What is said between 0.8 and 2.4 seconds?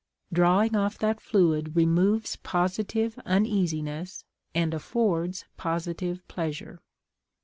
that fluid removes